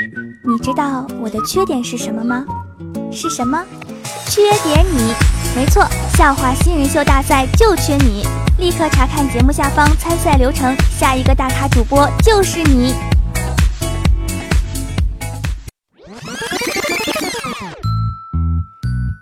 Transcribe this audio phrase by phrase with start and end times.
[0.00, 2.44] 你知道我的缺点是什么吗？
[3.10, 3.60] 是什么？
[4.28, 5.12] 缺点你。
[5.56, 5.84] 没错，
[6.16, 8.24] 笑话新人秀大赛就缺你！
[8.58, 12.94] 立刻查看节目下方参赛流程，下一个大咖主播就是你。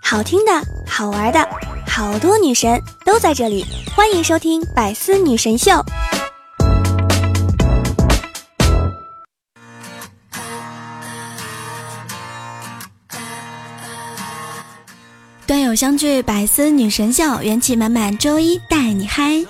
[0.03, 0.51] 好听的，
[0.87, 1.39] 好玩的，
[1.87, 3.65] 好多女神都在这里，
[3.95, 5.71] 欢迎收听《百思女神秀》。
[15.77, 19.45] 相聚，百思女神秀，元气满满，周一带你嗨。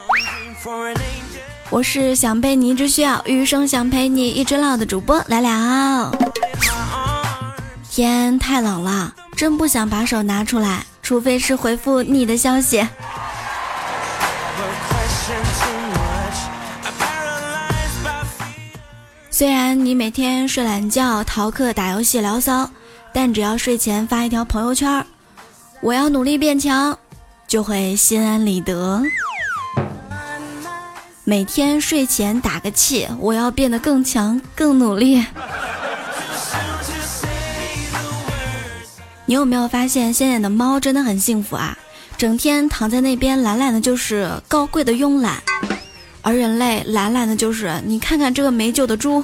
[1.69, 6.11] 我是想被你一直需要，余生想陪你一直老的主播聊聊。
[7.89, 12.85] 天太冷了，真不想把手拿出来，除非是回复你的消息。
[19.29, 22.69] 虽然你每天睡懒觉、逃课、打游戏、聊骚，
[23.13, 25.05] 但只要睡前发一条朋友圈。
[25.81, 26.97] 我要努力变强，
[27.47, 29.01] 就会心安理得。
[31.23, 35.23] 每天睡前打个气，我要变得更强、更努力。
[39.25, 41.77] 你有没有发现，现在的猫真的很幸福啊？
[42.17, 45.35] 整天躺在那边懒懒的，就是高贵的慵懒；
[46.21, 49.23] 而人类懒懒的，就是你看看这个没救的猪。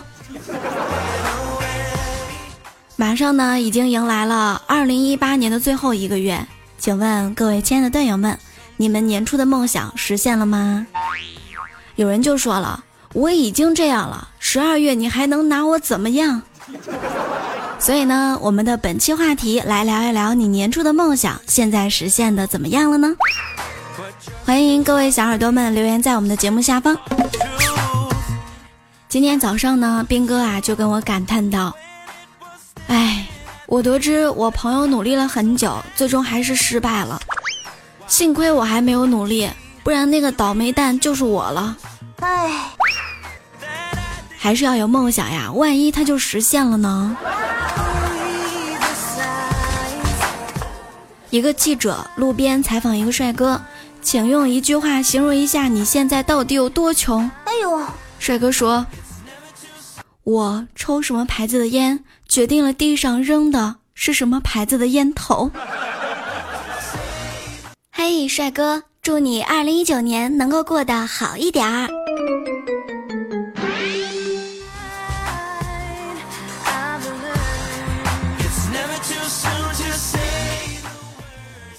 [2.95, 6.45] 马上呢，已经迎来了二零一八年的最后一个月，
[6.77, 8.38] 请问各位亲爱的队友们，
[8.77, 10.86] 你们年初的梦想实现了吗？
[11.95, 12.83] 有人就说了，
[13.14, 16.41] 我已经这样了，十二月你还能拿我怎么样？
[17.80, 23.16] 所以呢，我们的本期话题来聊一聊你年初的梦想，现在实现的怎么样了呢？
[24.45, 26.95] 欢迎各位小耳朵们留言在我们的节目下方。
[29.09, 31.75] 今天早上呢，兵哥啊就跟我感叹道。
[33.73, 37.19] 哎，我得知我朋友努力了很久，最终还是失败了。
[38.05, 39.49] 幸亏我还没有努力，
[39.83, 41.75] 不然那个倒霉蛋就是我了。
[42.20, 42.70] 唉，
[44.37, 47.17] 还是要有梦想呀，万一他就实现了呢？
[51.31, 53.59] 一个记者路边采访一个帅哥，
[54.03, 57.27] 请用一句话形容一下你现在到底有多穷。
[57.45, 57.81] 哎呦，
[58.19, 58.86] 帅哥说。
[60.23, 65.52] 我抽什么牌子的烟，决定了地上扔的是什么牌子的烟头。
[67.92, 71.89] 嘿，帅哥，祝你二零一九年能够过得好一点儿。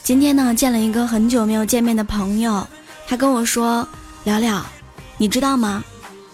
[0.02, 2.68] 今天呢，见了一个很久没有见面的朋友，
[3.08, 3.88] 他跟我说
[4.24, 4.62] ：“聊聊，
[5.16, 5.82] 你知道吗？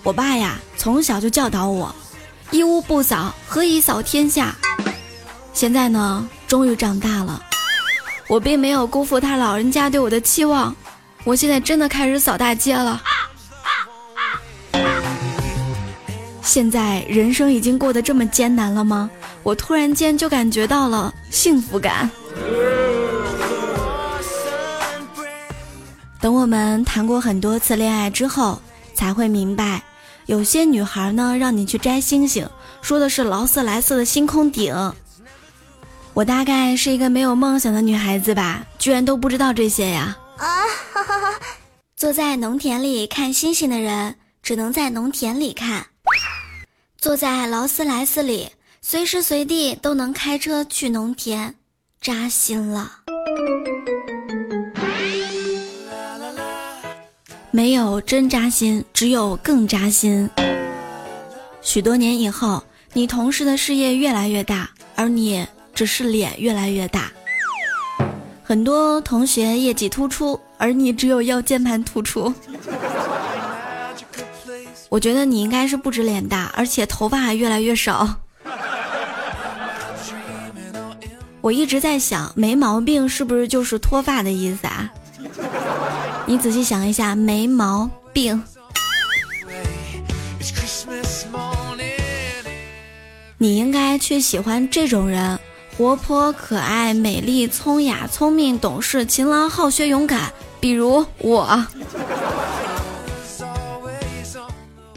[0.02, 1.94] 我爸呀，从小就教导我。”
[2.52, 4.54] 一屋不扫，何以扫天下？
[5.52, 7.40] 现在呢，终于长大了，
[8.28, 10.74] 我并没有辜负他老人家对我的期望，
[11.22, 13.00] 我现在真的开始扫大街了。
[16.42, 19.08] 现在人生已经过得这么艰难了吗？
[19.44, 22.10] 我突然间就感觉到了幸福感。
[26.20, 28.60] 等我们谈过很多次恋爱之后，
[28.92, 29.80] 才会明白。
[30.30, 32.48] 有些女孩呢，让你去摘星星，
[32.80, 34.72] 说的是劳斯莱斯的星空顶。
[36.14, 40.16] 我大概是一个没有梦想的女孩子吧，居然都不知道这些呀！
[40.36, 40.46] 啊，
[40.92, 41.40] 哈哈哈！
[41.96, 45.82] 坐在农田里看星星的人，只能在农田里看；
[46.96, 51.56] 坐在劳斯莱斯里，随时随地都能开车去农田，
[52.00, 52.88] 扎心了。
[57.52, 60.30] 没有真扎心，只有更扎心。
[61.60, 62.62] 许多年以后，
[62.92, 65.44] 你同事的事业越来越大，而你
[65.74, 67.10] 只是脸越来越大。
[68.44, 72.32] 很多同学业绩突出，而你只有腰间盘突出。
[74.88, 78.16] 我觉得你应该是不止脸大，而且头发还越来越少。
[81.40, 84.92] 我一直在想，没毛病是不是就是脱发的意思啊？
[86.26, 88.42] 你仔细想一下，没毛病。
[93.38, 95.38] 你应该去喜欢这种人：
[95.76, 100.32] 活泼、可爱、美丽、聪雅、聪明、懂事、勤劳、好学、勇敢。
[100.60, 101.66] 比如我。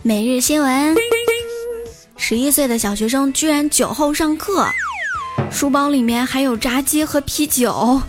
[0.01, 0.95] 每日新闻：
[2.17, 4.67] 十一岁的小学生居然酒后上课，
[5.49, 8.01] 书包里面还有炸鸡和啤酒。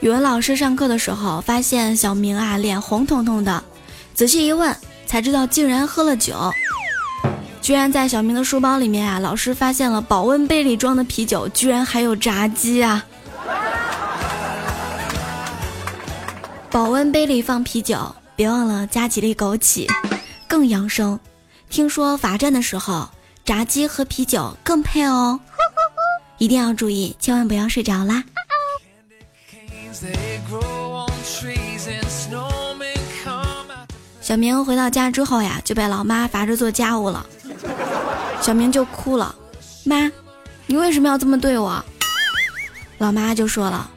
[0.00, 3.64] 语文老师上课的时候，发现小明啊脸红彤彤的，
[4.14, 4.74] 仔细一问
[5.06, 6.52] 才知道竟然喝了酒。
[7.60, 13.04] 居然在小明的书包里面啊，老师发现了保温杯里装的啤酒，居然还有炸鸡啊！
[16.70, 19.86] 保温杯里放啤酒，别忘了加几粒枸杞，
[20.46, 21.18] 更养生。
[21.68, 23.08] 听说罚站的时候，
[23.44, 25.40] 炸鸡和啤酒更配哦，
[26.38, 28.22] 一定要注意，千万不要睡着啦。
[34.20, 37.24] 小明回到家之后呀，就被老妈罚着做家务了。
[38.42, 39.34] 小明就哭了，
[39.84, 40.12] 妈，
[40.66, 41.82] 你为什么要这么对我？
[42.98, 43.90] 老妈就说了，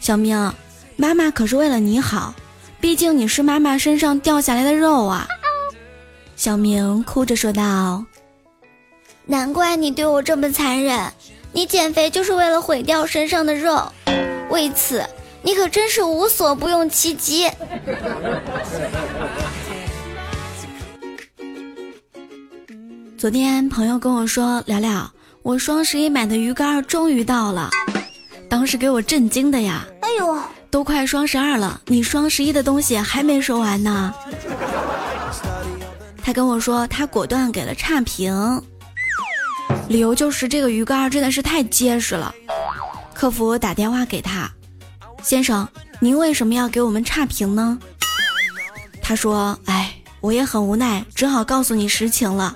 [0.00, 0.52] 小明，
[0.96, 2.34] 妈妈可是为了你好，
[2.80, 5.26] 毕竟你是妈妈身上掉下来的肉啊。
[6.36, 8.04] 小明哭着说道
[9.24, 11.10] ：“难怪你对我这么残忍，
[11.52, 13.90] 你减肥就是为了毁掉身上的肉，
[14.54, 15.04] 为此
[15.42, 17.50] 你可真是无所不用其极。”
[23.18, 25.10] 昨天朋友跟我说：“聊聊，
[25.42, 27.68] 我双十一买的鱼竿终于到了。”
[28.48, 29.84] 当时给我震惊的呀！
[30.00, 30.38] 哎呦，
[30.70, 34.14] 都快双十二了，你双十一的东西还没收完呢。
[36.22, 38.62] 他跟我说，他果断给了差评，
[39.88, 42.32] 理由就是这个鱼竿真的是太结实了。
[43.14, 44.50] 客服打电话给他，
[45.22, 45.66] 先生，
[46.00, 47.78] 您为什么要给我们差评呢？
[49.00, 52.54] 他说：“哎，我也很无奈，只好告诉你实情了。”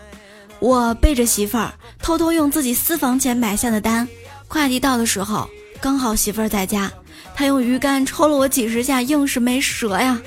[0.61, 1.73] 我背着媳妇儿，
[2.03, 4.07] 偷偷用自己私房钱买下的单，
[4.49, 5.49] 快递到的时候
[5.81, 6.91] 刚好媳妇儿在家，
[7.35, 10.21] 他用鱼竿抽了我几十下，硬是没折呀，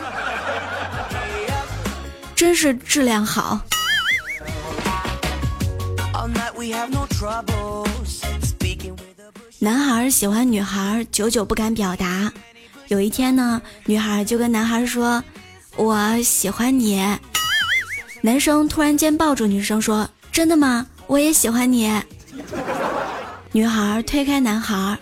[2.33, 3.59] 真是质量好。
[9.63, 12.33] 男孩喜欢女孩，久久不敢表达。
[12.87, 15.23] 有一天呢，女孩就跟男孩说
[15.77, 16.99] ：“我喜欢你。”
[18.21, 20.09] 男生突然间抱住女生说。
[20.31, 20.87] 真的吗？
[21.05, 21.93] 我也喜欢你。
[23.51, 24.97] 女孩推开男孩，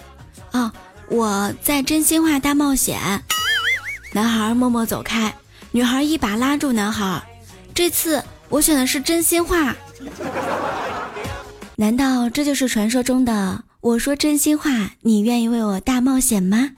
[0.52, 0.74] 啊，
[1.08, 3.00] 我在真心话大冒险。
[4.12, 5.34] 男孩默默走开，
[5.72, 7.24] 女孩一把拉住男孩。
[7.74, 9.74] 这次我选的是真心话。
[11.78, 16.72] 难道这就是传说中的我说真心话，你愿意为我大冒险吗？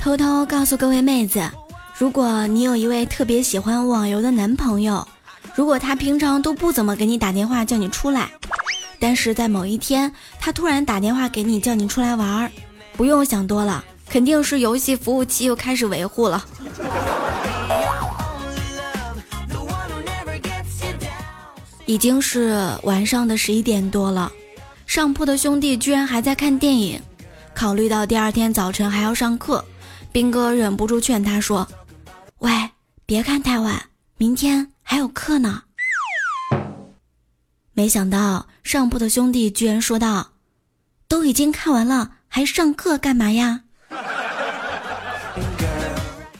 [0.00, 1.48] 偷偷告诉各位妹子，
[1.96, 5.06] 如果你有一位特别喜欢网游的男朋友。
[5.54, 8.28] 如果他平常都不怎么给你打电话叫你出来，
[8.98, 12.50] 但是在某一天他突然打电话给你叫你出来玩儿，
[12.96, 16.44] 不用想多了，肯定是游戏服务器又开始维护了。
[21.86, 24.30] 已经是晚上的十一点多了，
[24.90, 27.00] 上铺的兄弟居然还在看电影。
[27.54, 29.64] 考虑到第二天早晨还要上课，
[30.10, 31.64] 兵哥忍不住劝他说
[32.42, 32.50] ：“喂，
[33.06, 33.80] 别看太晚，
[34.16, 35.62] 明天。”还有课呢，
[37.72, 40.30] 没想到上铺的兄弟居然说道
[41.06, 43.60] ：“都已经看完了，还上课干嘛呀？”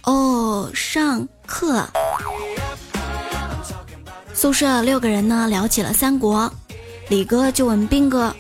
[0.02, 1.88] 哦，上课。
[4.35, 6.52] 宿舍六个人呢，聊起了三国。
[7.11, 8.33] 李哥就问兵哥：“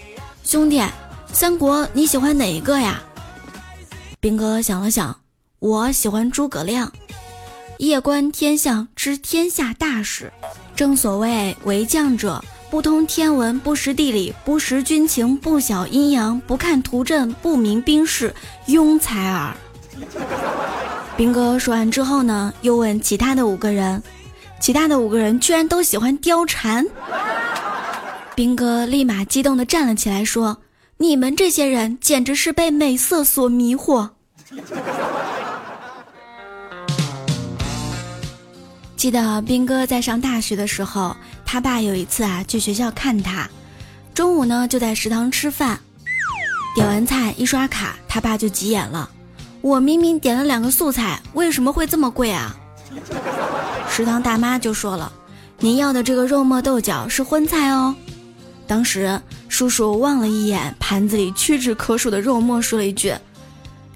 [0.46, 0.80] 兄弟，
[1.32, 3.02] 三国你喜欢哪一个呀？”
[4.20, 5.14] 兵哥想了想
[5.58, 6.90] ：“我喜欢诸葛亮。”
[7.78, 10.32] 夜观天象，知天下大事。
[10.76, 12.40] 正所谓为将者，
[12.70, 18.32] 不通天文，不识地理，不识军情，不晓阴阳，不看图阵，不明兵事，
[18.68, 19.52] 庸才耳。
[21.16, 24.00] 兵哥说完之后呢，又问其他的五个人，
[24.60, 26.86] 其他的五个人居然都喜欢貂蝉。
[28.34, 30.58] 兵哥立马激动地站了起来，说
[30.98, 34.10] ：“你们这些人简直是被美色所迷惑。
[38.96, 43.48] ”记得兵哥在上大学的时候，他爸有一次啊去学校看他，
[44.14, 45.78] 中午呢就在食堂吃饭，
[46.74, 49.10] 点完菜一刷卡，他爸就急眼了，
[49.60, 52.56] 我明明点了两个素菜，为什么会这么贵啊？
[53.88, 55.12] 食堂大妈就说了，
[55.58, 57.94] 您要的这个肉末豆角是荤菜哦。
[58.70, 63.12] 当时叔叔望了一眼盘子里屈指可数的肉末，说了一句，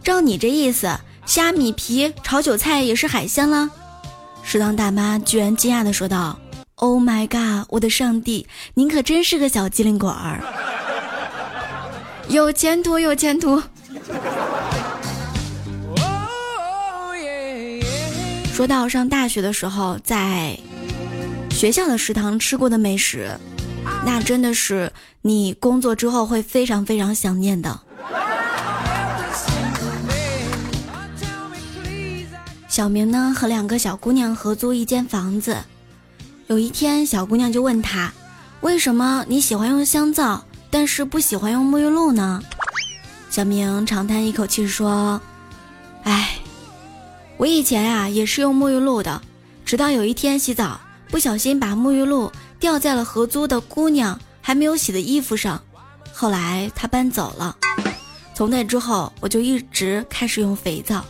[0.02, 0.92] 照你这意思，
[1.24, 3.70] 虾米皮炒韭菜也是海鲜了。
[4.42, 6.36] 食堂大妈居然惊讶地说道
[6.74, 10.42] ：“Oh my god，我的上帝，您可真是个小机灵鬼儿，
[12.26, 13.62] 有前途，有前途。”
[18.52, 20.58] 说到上大学的时候，在
[21.52, 23.30] 学校的食堂吃过的美食，
[24.04, 27.80] 那真的是你工作之后会非常非常想念的。
[32.68, 35.56] 小明呢和两个小姑娘合租一间房子，
[36.48, 38.12] 有一天，小姑娘就问他
[38.62, 42.42] ：“为什么你喜欢用香皂，但是不喜欢用沐浴露呢？”
[43.30, 45.20] 小明长叹一口气说
[46.02, 46.38] ：“哎，
[47.36, 49.22] 我以前呀也是用沐浴露的，
[49.64, 52.32] 直到有一天洗澡不小心把沐浴露
[52.64, 55.62] 掉在了合租的姑娘还没有洗的衣服上，
[56.14, 57.54] 后来她搬走了，
[58.34, 61.04] 从那之后我就一直开始用肥皂。”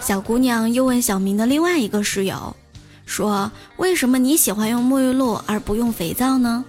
[0.00, 2.56] 小姑娘又问小明的另外一个室友。
[3.04, 6.64] 说为什么你喜欢用沐浴露而不用肥皂呢？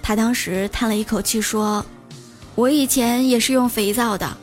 [0.00, 1.84] 他当时叹了一口气说
[2.54, 4.36] ：“我以前也是用肥皂的，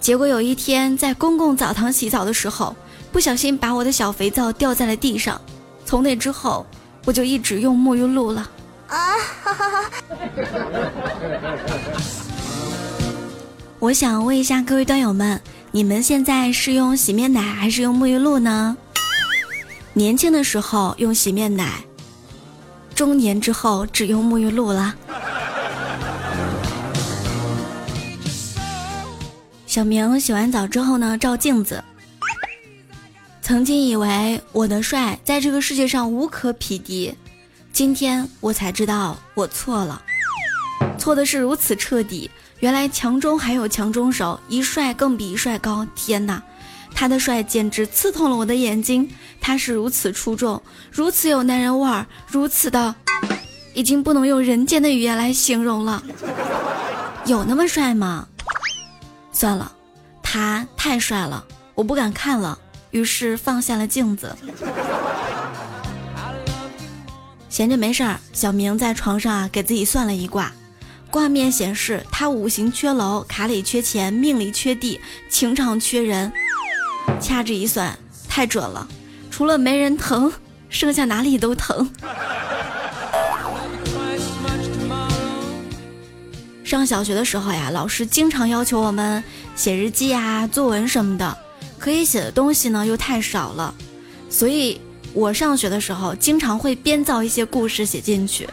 [0.00, 2.74] 结果有一天在公共澡堂洗澡的时候，
[3.12, 5.40] 不小心把我的小肥皂掉在了地上，
[5.84, 6.66] 从那之后
[7.04, 8.50] 我就一直用沐浴露了。”
[8.88, 8.96] 啊
[9.42, 9.90] 哈哈哈！
[13.78, 15.40] 我想问一下各位段友们，
[15.70, 18.76] 你们现在是用洗面奶还是用沐浴露呢？
[19.94, 21.84] 年轻的时候用洗面奶，
[22.94, 24.94] 中年之后只用沐浴露了。
[29.66, 31.82] 小明洗完澡之后呢，照镜子，
[33.52, 37.14] 曾经以为我的帅在这个世界上无可匹敌，
[37.70, 40.00] 今天我才知道我错了，
[40.96, 42.30] 错的是如此彻底。
[42.60, 45.86] 原来强中还有强中手，一帅更比一帅高。
[45.94, 46.42] 天哪！
[46.94, 49.06] 他的帅简直刺痛了我的眼睛，
[49.38, 52.94] 他是如此出众，如此有男人味儿，如此的，
[53.74, 56.02] 已经不能用人间的语言来形容了。
[57.26, 58.26] 有那么帅吗？
[59.30, 59.70] 算了，
[60.22, 61.44] 他太帅了，
[61.74, 62.58] 我不敢看了，
[62.92, 64.36] 于是放下了镜子。
[67.48, 70.52] 闲着没事儿，小明在床上啊给自己算了一卦，
[71.10, 76.32] 卦面显示他五行缺楼，卡里缺钱，命里缺地，情场缺人。
[77.20, 78.88] 掐指一算，太准了，
[79.30, 80.32] 除了没人疼，
[80.70, 81.90] 剩下哪里都疼。
[86.64, 89.22] 上小学的时候呀，老师经常要求我们
[89.54, 91.36] 写日记啊、作文什么的，
[91.82, 93.74] 可以写的东西呢又太少了，
[94.30, 94.80] 所以
[95.12, 98.48] 我上学的时候经常会编造一些故事写进去。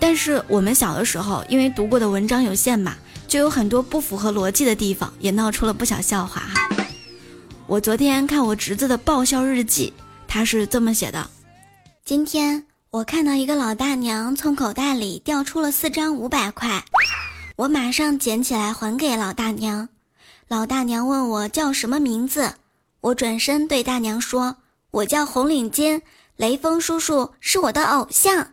[0.00, 6.70] 但是我们小的时候，因为读过的文章有限嘛，就有很多不符合逻辑的地方，也闹出了不少笑话哈。
[7.66, 9.92] 我昨天看我侄子的爆笑日记，
[10.26, 11.28] 他是这么写的：
[12.02, 16.82] 今天我看到一个老大娘从口袋里掉出了四张五百块，
[17.56, 19.86] 我马上捡起来还给老大娘。
[20.48, 22.54] 老大娘问我叫什么名字，
[23.02, 24.56] 我转身对大娘说
[24.90, 26.00] ：“我叫红领巾，
[26.36, 28.48] 雷锋叔叔是我的偶像。”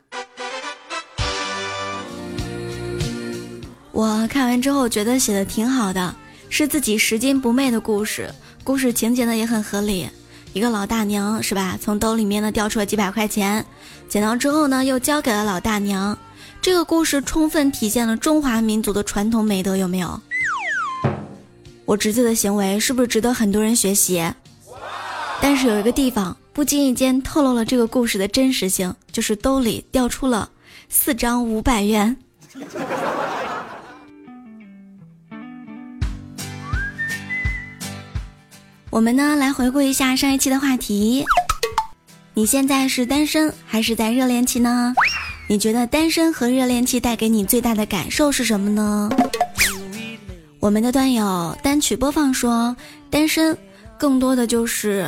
[3.93, 6.13] 我看完之后觉得写的挺好的，
[6.49, 8.29] 是自己拾金不昧的故事。
[8.65, 10.09] 故事情节呢也很合理，
[10.51, 11.79] 一个老大娘是吧？
[11.81, 13.65] 从兜里面呢掉出了几百块钱，
[14.09, 16.17] 捡到之后呢又交给了老大娘。
[16.61, 20.19] 这个故事充分体现了中华民族的传统美德，有没有？
[21.85, 24.23] 我侄子的行为是不是值得很多人学习？
[25.41, 30.49] 但是有一个地方不经意间透露了这个故事的真实性，就是兜里掉出了
[30.89, 32.17] 四张五百元。
[38.89, 41.23] 我们呢来回顾一下上一期的话题，
[42.33, 44.95] 你现在是单身还是在热恋期呢？
[45.47, 49.09] 你觉得单身和热恋期带给你最大的感受是什么呢？
[50.65, 52.75] 我们的段友单曲播放说，
[53.11, 53.55] 单身
[53.99, 55.07] 更多的就是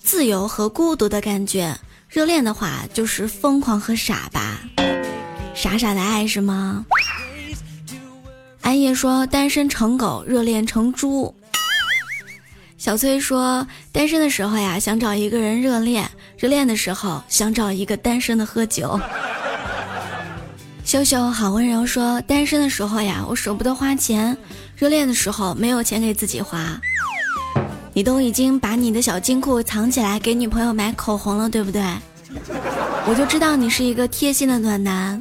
[0.00, 1.72] 自由和孤独的感觉，
[2.08, 4.58] 热恋的话就是疯狂和傻吧，
[5.54, 6.84] 傻傻的爱是吗？
[8.62, 11.32] 安叶说，单身成狗，热恋成猪。
[12.76, 16.04] 小崔说：“单身的时候呀，想找一个人热恋；
[16.36, 19.00] 热恋的时候，想找一个单身的喝酒。”
[20.84, 24.36] 秀秀好温柔说：“单身的时候呀，我舍不得花钱；
[24.76, 26.78] 热恋的时候，没有钱给自己花。”
[27.94, 31.82] 你都已经把你的小金库藏起来，给女朋友买口红了，对不对？
[33.08, 35.20] 我就知道你是一个贴心的暖男。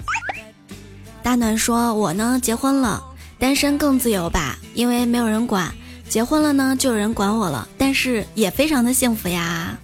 [1.24, 3.01] 大暖说：“我呢，结婚了，
[3.39, 5.74] 单身更自由吧，因为没有人管。”
[6.09, 9.77] 结婚了呢，就有人管我了，但是也非常的幸福呀。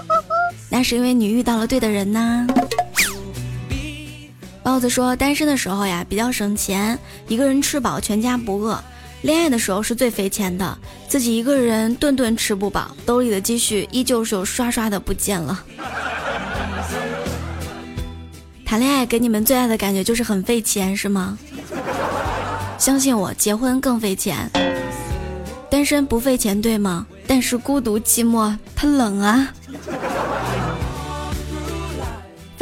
[0.70, 2.46] 那是因为你遇到了对的人呐。
[4.62, 6.98] 包子说，单身的时候呀，比较省钱，
[7.28, 8.76] 一个人吃饱全家不饿；
[9.22, 10.76] 恋爱的时候是最费钱的，
[11.08, 15.64] 自己一个人顿顿吃不饱，兜里的积蓄依旧是有刷刷的不见了。
[18.64, 21.38] 谈恋爱给你们最爱的感觉就是很费钱，是吗？
[22.78, 24.48] 相信我，结婚更费钱。
[25.70, 27.06] 单身不费钱，对吗？
[27.26, 29.52] 但是孤独寂寞，它冷啊。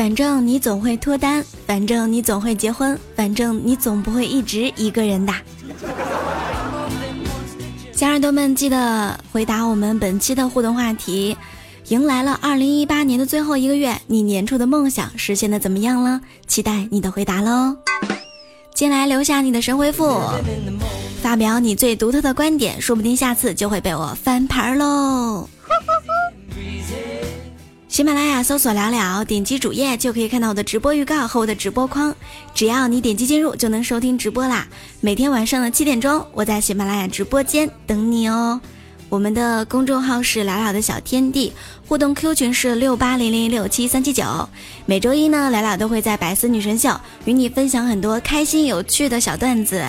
[0.09, 5.35] 反正你总会脱单，反正你总会结婚，反正你总不会一直一个人的。
[7.93, 11.37] 小耳朵们，记得回答我们本期的互动话题。
[11.89, 16.23] 迎来了二零一八年的最后一个月，你年初的梦想实现的怎么样了？
[16.47, 17.77] 期待你的回答喽！
[18.73, 20.19] 进来留下你的神回复，
[21.21, 25.51] 发表你最独特的观点，说不定下次就会被我翻盘喽！
[27.99, 32.15] 喜马拉雅搜索聊聊，点击主页就可以看到我的直播预告和我的直播框，
[32.55, 34.69] 只要你点击进入就能收听直播啦！
[35.01, 38.61] 每天晚上的七点钟，我在喜马拉雅直播间等你哦。
[39.09, 41.53] 我们的公众号是聊聊的小天地，
[41.89, 44.49] 互动 Q 群是六八零零六七三七九。
[44.87, 49.85] 每周一呢，聊聊都会在百思女神秀与你分享很多开心有趣的小段子。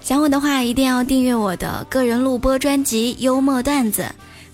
[0.00, 4.00] 想我的话，一定要订阅我的个人录播专辑《幽默段子》。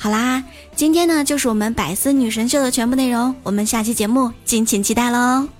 [0.03, 0.43] 好啦，
[0.75, 5.60] 今天呢就是我们百思女神秀的全部内容，我们下期节目敬请期待喽。